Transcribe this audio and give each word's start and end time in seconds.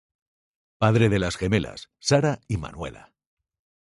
Padre 0.79 1.09
de 1.09 1.19
las 1.19 1.37
gemelas, 1.37 1.91
Sara 1.99 2.39
y 2.47 2.57
Manuela. 2.57 3.13